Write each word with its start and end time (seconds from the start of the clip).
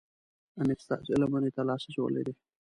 امیر 0.61 0.77
ستاسو 0.85 1.19
لمنې 1.21 1.51
ته 1.55 1.61
لاس 1.69 1.83
اچولی 1.89 2.21
دی. 2.27 2.33